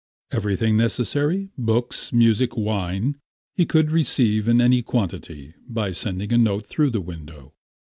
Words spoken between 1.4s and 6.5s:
books, music, wine, he could receive in any quantity by sending a